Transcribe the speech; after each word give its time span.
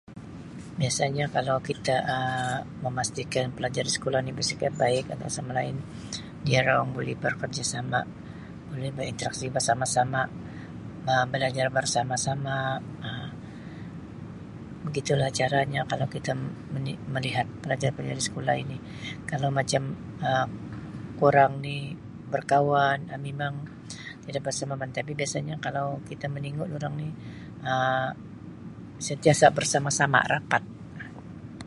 Biasanya 0.81 1.25
kalau 1.35 1.57
kita 1.69 1.95
Um 2.15 2.57
memastikan 2.85 3.45
pelajar 3.57 3.83
di 3.87 3.93
sekolah 3.97 4.19
ni 4.23 4.31
bersikap 4.39 4.71
baik 4.83 5.05
antara 5.13 5.21
satu 5.29 5.37
sama 5.39 5.51
lain 5.59 5.75
diorang 6.47 6.85
buli 6.95 7.13
bekerjasama 7.23 7.99
mulai 8.69 8.91
berinteraksi 8.97 9.45
bersama-sama 9.55 10.21
Um 11.11 11.25
belajar 11.33 11.67
bersama-sama 11.77 12.55
Um 13.07 13.29
begitu 14.85 15.11
lah 15.19 15.29
caranya 15.39 15.81
kalau 15.91 16.07
kita 16.15 16.31
me-meli-melihat 16.41 17.47
pelajar-pelajar 17.63 18.17
di 18.19 18.25
sekolah 18.29 18.55
ini 18.63 18.77
kalau 19.31 19.49
macam 19.59 19.81
Um 20.29 20.49
kurang 21.19 21.51
ni 21.65 21.77
berkawan 22.33 22.97
Um 23.13 23.21
mimang 23.25 23.55
tidak 24.25 24.41
bersefahaman 24.49 24.89
tapi 24.97 25.11
biasanya 25.19 25.55
kalau 25.65 25.87
kita 26.09 26.25
meningu 26.35 26.63
dorang 26.73 26.95
ni 27.03 27.09
Um 27.71 28.11
sentiasa 29.07 29.45
bersama-sama 29.57 30.19
rapat. 30.33 30.63